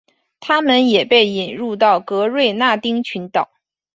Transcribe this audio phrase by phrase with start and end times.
[0.39, 3.51] 它们也被引入到格瑞纳丁群岛。